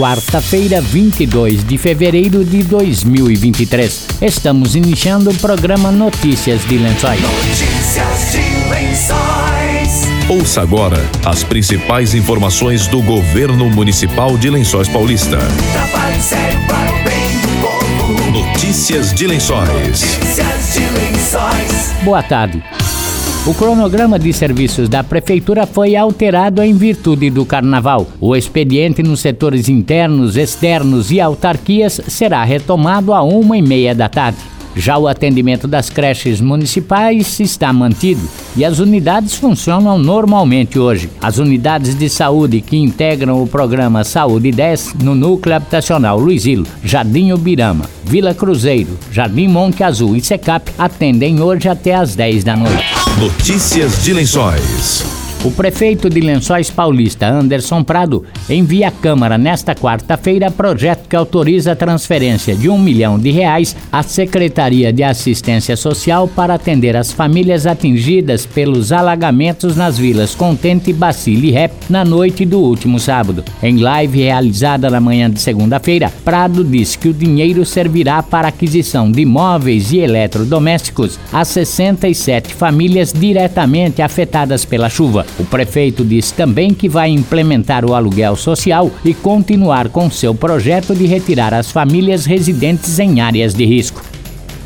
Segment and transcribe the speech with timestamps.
[0.00, 4.06] quarta-feira, 22 de fevereiro de 2023.
[4.22, 7.20] Estamos iniciando o programa Notícias de Lençóis.
[7.20, 10.08] Notícias de Lençóis.
[10.26, 15.36] Ouça agora as principais informações do governo municipal de Lençóis Paulista.
[18.32, 19.68] Notícias de Lençóis.
[19.68, 21.92] Notícias de Lençóis.
[22.02, 22.62] Boa tarde.
[23.46, 28.06] O cronograma de serviços da Prefeitura foi alterado em virtude do Carnaval.
[28.20, 34.10] O expediente nos setores internos, externos e autarquias será retomado a uma e meia da
[34.10, 34.59] tarde.
[34.80, 38.26] Já o atendimento das creches municipais está mantido
[38.56, 41.10] e as unidades funcionam normalmente hoje.
[41.20, 47.30] As unidades de saúde que integram o programa Saúde 10 no Núcleo Habitacional Luizilo, Jardim
[47.32, 52.86] Ubirama, Vila Cruzeiro, Jardim Monte Azul e Secap atendem hoje até às 10 da noite.
[53.20, 55.19] Notícias de Lençóis.
[55.42, 61.72] O prefeito de Lençóis Paulista, Anderson Prado, envia à Câmara nesta quarta-feira projeto que autoriza
[61.72, 67.10] a transferência de um milhão de reais à Secretaria de Assistência Social para atender as
[67.10, 73.42] famílias atingidas pelos alagamentos nas vilas Contente, Bacile e Rep na noite do último sábado.
[73.62, 78.50] Em live realizada na manhã de segunda-feira, Prado disse que o dinheiro servirá para a
[78.50, 85.29] aquisição de móveis e eletrodomésticos a 67 famílias diretamente afetadas pela chuva.
[85.38, 90.94] O prefeito disse também que vai implementar o aluguel social e continuar com seu projeto
[90.94, 94.02] de retirar as famílias residentes em áreas de risco.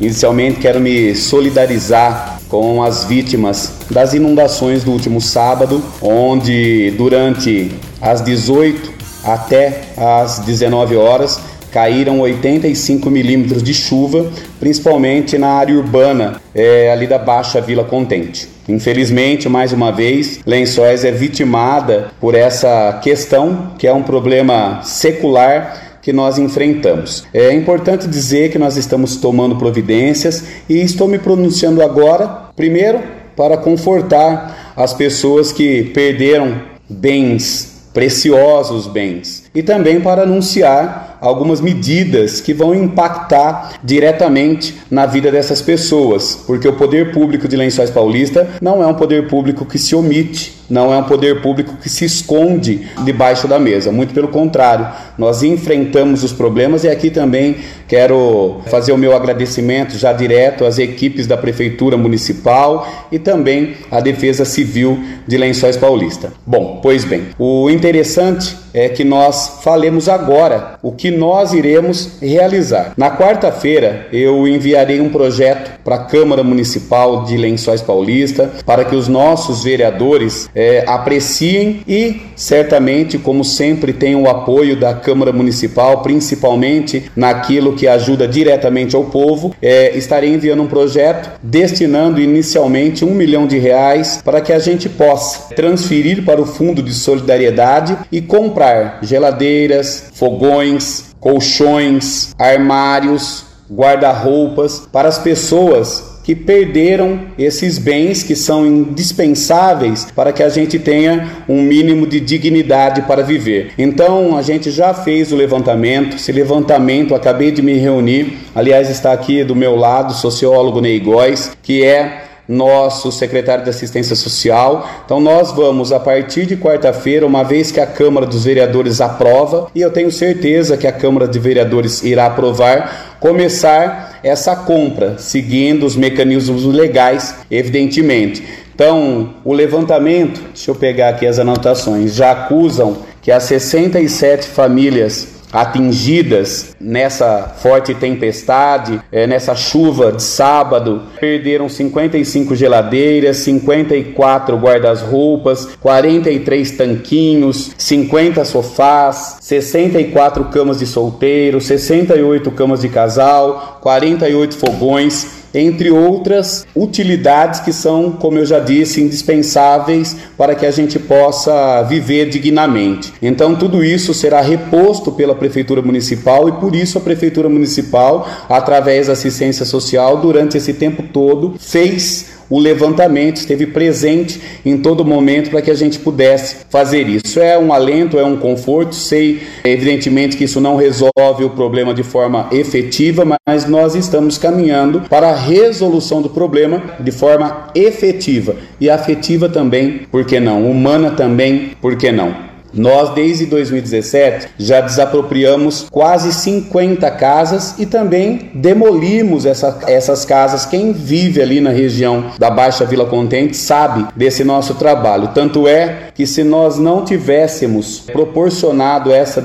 [0.00, 8.22] Inicialmente quero me solidarizar com as vítimas das inundações do último sábado, onde durante as
[8.22, 8.90] 18
[9.24, 11.40] até as 19 horas
[11.72, 18.48] caíram 85 milímetros de chuva, principalmente na área urbana é, ali da Baixa Vila Contente.
[18.68, 25.98] Infelizmente, mais uma vez, Lençóis é vitimada por essa questão, que é um problema secular
[26.02, 27.24] que nós enfrentamos.
[27.32, 33.00] É importante dizer que nós estamos tomando providências e estou me pronunciando agora, primeiro,
[33.36, 42.40] para confortar as pessoas que perderam bens, preciosos bens, e também para anunciar algumas medidas
[42.40, 48.48] que vão impactar diretamente na vida dessas pessoas, porque o poder público de Lençóis Paulista
[48.60, 52.04] não é um poder público que se omite, não é um poder público que se
[52.04, 54.88] esconde debaixo da mesa, muito pelo contrário,
[55.18, 57.56] nós enfrentamos os problemas e aqui também
[57.88, 64.00] quero fazer o meu agradecimento já direto às equipes da Prefeitura Municipal e também à
[64.00, 66.32] Defesa Civil de Lençóis Paulista.
[66.46, 72.92] Bom, pois bem, o interessante é que nós falemos agora o que nós iremos realizar.
[72.96, 78.94] Na quarta-feira, eu enviarei um projeto para a Câmara Municipal de Lençóis Paulista para que
[78.94, 86.02] os nossos vereadores é, apreciem e, certamente, como sempre, tenham o apoio da Câmara Municipal,
[86.02, 89.54] principalmente naquilo que ajuda diretamente ao povo.
[89.62, 94.86] É, estarei enviando um projeto destinando inicialmente um milhão de reais para que a gente
[94.86, 105.08] possa transferir para o Fundo de Solidariedade e comprar geladeiras, fogões, colchões, armários, guarda-roupas para
[105.08, 111.60] as pessoas que perderam esses bens que são indispensáveis para que a gente tenha um
[111.60, 113.72] mínimo de dignidade para viver.
[113.76, 116.14] Então, a gente já fez o levantamento.
[116.14, 118.38] Esse levantamento, acabei de me reunir.
[118.54, 123.70] Aliás, está aqui do meu lado o sociólogo Ney Góes, que é nosso secretário de
[123.70, 124.84] Assistência Social.
[125.04, 129.68] Então, nós vamos, a partir de quarta-feira, uma vez que a Câmara dos Vereadores aprova,
[129.72, 135.86] e eu tenho certeza que a Câmara de Vereadores irá aprovar, começar essa compra, seguindo
[135.86, 138.42] os mecanismos legais, evidentemente.
[138.74, 145.39] Então, o levantamento, deixa eu pegar aqui as anotações, já acusam que as 67 famílias
[145.52, 151.02] atingidas nessa forte tempestade, é, nessa chuva de sábado.
[151.20, 162.80] Perderam 55 geladeiras, 54 guarda-roupas, 43 tanquinhos, 50 sofás, 64 camas de solteiro, 68 camas
[162.80, 170.54] de casal, 48 fogões entre outras utilidades que são, como eu já disse, indispensáveis para
[170.54, 173.12] que a gente possa viver dignamente.
[173.20, 179.06] Então, tudo isso será reposto pela Prefeitura Municipal e por isso a Prefeitura Municipal, através
[179.06, 185.50] da assistência social, durante esse tempo todo, fez o levantamento, esteve presente em todo momento
[185.50, 187.38] para que a gente pudesse fazer isso.
[187.38, 188.94] É um alento, é um conforto.
[188.94, 195.02] Sei, evidentemente, que isso não resolve o problema de forma efetiva, mas nós estamos caminhando
[195.08, 200.68] para a resolução do problema de forma efetiva e afetiva também, por que não?
[200.68, 202.49] Humana também, por que não?
[202.72, 210.66] Nós, desde 2017, já desapropriamos quase 50 casas e também demolimos essa, essas casas.
[210.66, 215.30] Quem vive ali na região da Baixa Vila Contente sabe desse nosso trabalho.
[215.34, 219.40] Tanto é que, se nós não tivéssemos proporcionado essa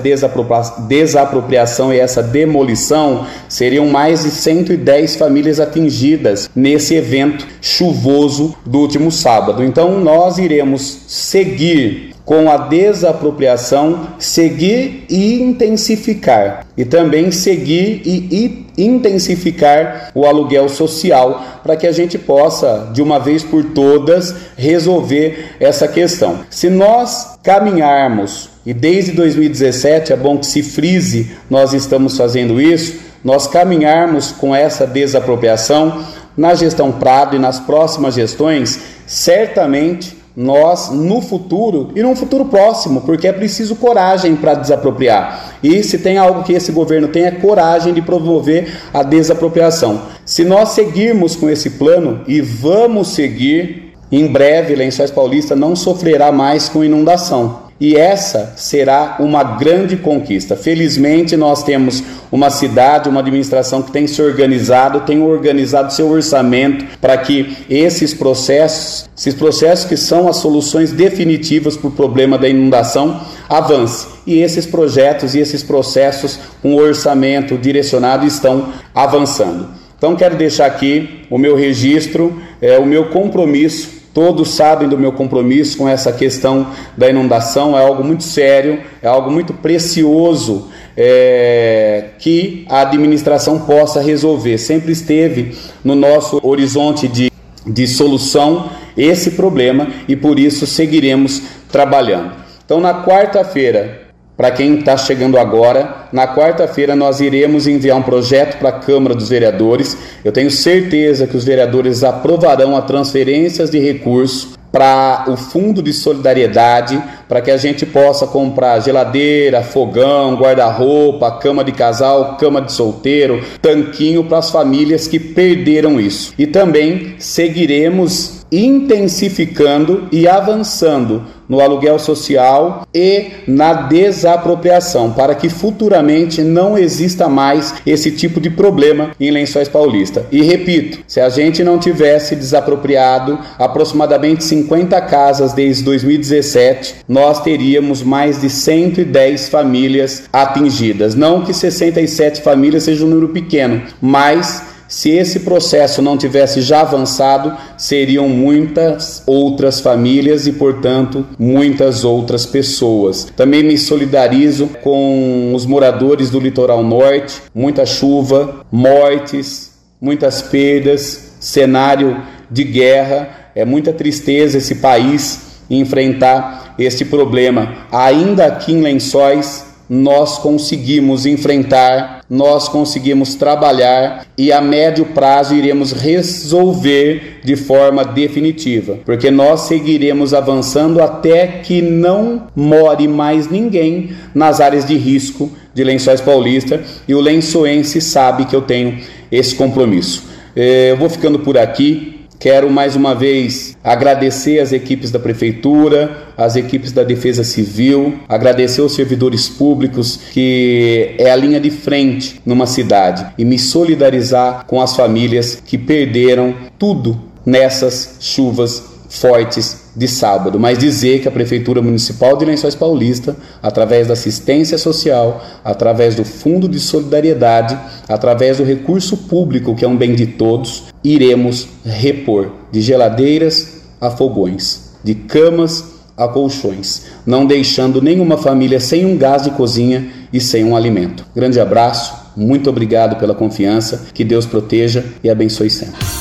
[0.88, 9.12] desapropriação e essa demolição, seriam mais de 110 famílias atingidas nesse evento chuvoso do último
[9.12, 9.64] sábado.
[9.64, 20.12] Então, nós iremos seguir com a desapropriação, seguir e intensificar, e também seguir e, intensificar
[20.14, 25.88] o aluguel social para que a gente possa, de uma vez por todas, resolver essa
[25.88, 26.40] questão.
[26.50, 32.96] Se nós caminharmos, e desde 2017 é bom que se frise, nós estamos fazendo isso,
[33.24, 36.04] nós caminharmos com essa desapropriação
[36.36, 43.02] na gestão Prado e nas próximas gestões, certamente nós no futuro e num futuro próximo,
[43.02, 45.56] porque é preciso coragem para desapropriar.
[45.64, 50.02] E se tem algo que esse governo tem é coragem de promover a desapropriação.
[50.26, 56.32] Se nós seguirmos com esse plano e vamos seguir, em breve Lençóis Paulista não sofrerá
[56.32, 57.65] mais com inundação.
[57.80, 60.56] E essa será uma grande conquista.
[60.56, 62.02] Felizmente, nós temos
[62.32, 68.14] uma cidade, uma administração que tem se organizado, tem organizado seu orçamento para que esses
[68.14, 73.20] processos, esses processos que são as soluções definitivas para o problema da inundação,
[73.50, 74.08] avance.
[74.26, 79.68] E esses projetos e esses processos com orçamento direcionado estão avançando.
[79.98, 85.12] Então, quero deixar aqui o meu registro, é, o meu compromisso Todos sabem do meu
[85.12, 92.12] compromisso com essa questão da inundação, é algo muito sério, é algo muito precioso é,
[92.18, 94.58] que a administração possa resolver.
[94.58, 97.30] Sempre esteve no nosso horizonte de,
[97.68, 102.36] de solução esse problema e por isso seguiremos trabalhando.
[102.64, 104.05] Então, na quarta-feira,
[104.38, 109.16] para quem está chegando agora, na quarta-feira nós iremos enviar um projeto para a Câmara
[109.16, 109.98] dos Vereadores.
[110.24, 115.94] Eu tenho certeza que os vereadores aprovarão a transferências de recursos para o Fundo de
[115.94, 122.74] Solidariedade, para que a gente possa comprar geladeira, fogão, guarda-roupa, cama de casal, cama de
[122.74, 126.34] solteiro, tanquinho para as famílias que perderam isso.
[126.38, 136.42] E também seguiremos intensificando e avançando no aluguel social e na desapropriação, para que futuramente
[136.42, 140.26] não exista mais esse tipo de problema em Lençóis Paulista.
[140.32, 148.02] E repito, se a gente não tivesse desapropriado aproximadamente 50 casas desde 2017, nós teríamos
[148.02, 151.16] mais de 110 famílias atingidas.
[151.16, 156.80] Não que 67 famílias seja um número pequeno, mas se esse processo não tivesse já
[156.80, 163.28] avançado, seriam muitas outras famílias e, portanto, muitas outras pessoas.
[163.36, 172.24] Também me solidarizo com os moradores do litoral norte, muita chuva, mortes, muitas perdas, cenário
[172.50, 177.86] de guerra, é muita tristeza esse país enfrentar este problema.
[177.92, 185.92] Ainda aqui em Lençóis, nós conseguimos enfrentar, nós conseguimos trabalhar e a médio prazo iremos
[185.92, 194.60] resolver de forma definitiva, porque nós seguiremos avançando até que não more mais ninguém nas
[194.60, 199.00] áreas de risco de Lençóis Paulista e o lençoense sabe que eu tenho
[199.32, 200.24] esse compromisso.
[200.56, 202.15] Eh, eu vou ficando por aqui.
[202.40, 208.82] Quero mais uma vez agradecer as equipes da Prefeitura, as equipes da Defesa Civil, agradecer
[208.82, 214.82] os servidores públicos, que é a linha de frente numa cidade, e me solidarizar com
[214.82, 221.82] as famílias que perderam tudo nessas chuvas fortes de sábado, mas dizer que a Prefeitura
[221.82, 228.64] Municipal de Lençóis Paulista, através da assistência social, através do Fundo de Solidariedade, através do
[228.64, 235.16] recurso público, que é um bem de todos, iremos repor de geladeiras a fogões, de
[235.16, 240.76] camas a colchões, não deixando nenhuma família sem um gás de cozinha e sem um
[240.76, 241.26] alimento.
[241.36, 246.15] Grande abraço, muito obrigado pela confiança, que Deus proteja e abençoe sempre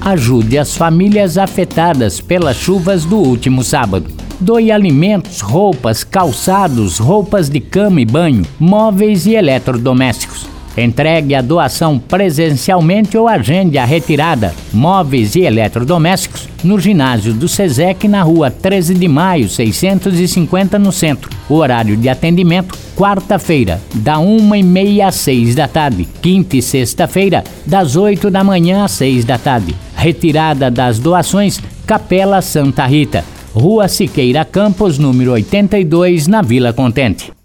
[0.00, 4.06] ajude as famílias afetadas pelas chuvas do último sábado.
[4.40, 10.46] Doe alimentos, roupas, calçados, roupas de cama e banho, móveis e eletrodomésticos.
[10.76, 18.06] Entregue a doação presencialmente ou agende a retirada, móveis e eletrodomésticos, no ginásio do SESEC
[18.06, 21.30] na rua 13 de maio, 650 no centro.
[21.48, 26.06] O horário de atendimento, quarta-feira, da uma e meia às seis da tarde.
[26.22, 29.74] Quinta e sexta-feira, das 8 da manhã às seis da tarde.
[29.98, 33.22] Retirada das doações, Capela Santa Rita
[33.58, 37.37] Rua Siqueira Campos, número 82, na Vila Contente.